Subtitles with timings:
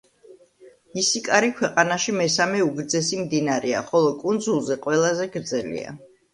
[1.01, 5.99] ისიკარი ქვეყანაში მესამე უგრძესი მდინარეა, ხოლო კუნძულზე ყველაზე გრძელია.